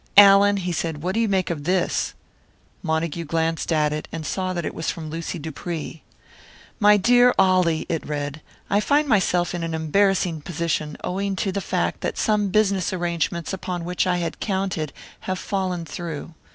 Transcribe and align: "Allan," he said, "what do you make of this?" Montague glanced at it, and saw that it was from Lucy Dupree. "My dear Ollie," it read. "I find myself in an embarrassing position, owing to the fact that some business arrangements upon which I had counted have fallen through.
"Allan," 0.17 0.57
he 0.57 0.71
said, 0.71 1.03
"what 1.03 1.13
do 1.13 1.19
you 1.19 1.29
make 1.29 1.51
of 1.51 1.63
this?" 1.63 2.15
Montague 2.81 3.25
glanced 3.25 3.71
at 3.71 3.93
it, 3.93 4.07
and 4.11 4.25
saw 4.25 4.51
that 4.51 4.65
it 4.65 4.73
was 4.73 4.89
from 4.89 5.11
Lucy 5.11 5.37
Dupree. 5.37 6.01
"My 6.79 6.97
dear 6.97 7.35
Ollie," 7.37 7.85
it 7.87 8.03
read. 8.07 8.41
"I 8.67 8.79
find 8.79 9.07
myself 9.07 9.53
in 9.53 9.61
an 9.63 9.75
embarrassing 9.75 10.41
position, 10.41 10.97
owing 11.03 11.35
to 11.35 11.51
the 11.51 11.61
fact 11.61 12.01
that 12.01 12.17
some 12.17 12.47
business 12.49 12.91
arrangements 12.91 13.53
upon 13.53 13.85
which 13.85 14.07
I 14.07 14.17
had 14.17 14.39
counted 14.39 14.91
have 15.19 15.37
fallen 15.37 15.85
through. 15.85 16.33